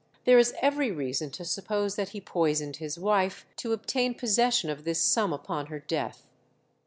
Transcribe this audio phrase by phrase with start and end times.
[0.25, 4.83] There is every reason to suppose that he poisoned his wife to obtain possession of
[4.83, 6.25] this sum upon her death.